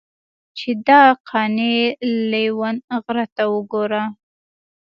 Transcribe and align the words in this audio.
چې 0.57 0.69
دا 0.87 1.01
قانع 1.29 1.75
لېونغرته 2.31 3.43
وګوره. 3.53 4.03